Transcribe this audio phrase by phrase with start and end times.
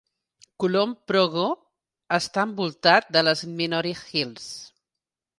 [0.61, 1.43] Kulon Progo
[2.17, 4.49] està envoltat de les Menoreh Hills.